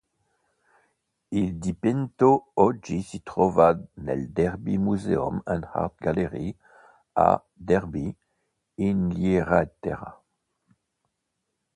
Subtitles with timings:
[1.29, 6.57] Il dipinto oggi si trova nel Derby Museum and Art Gallery,
[7.11, 8.11] a Derby,
[8.79, 10.19] Inghilterra.